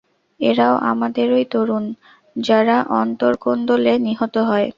[0.39, 1.85] এরাও আমাদেরই তরুণ,
[2.41, 4.67] যারা অন্তর্কোন্দলে নিহত হয়।